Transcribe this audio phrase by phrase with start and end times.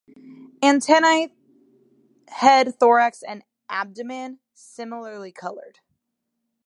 [0.63, 1.31] Antennae,
[2.29, 5.77] head, thorax and abdomen similarly coloured.